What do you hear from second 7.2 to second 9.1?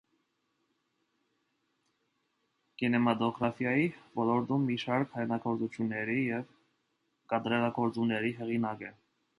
կատարելագործումների հեղինակ է։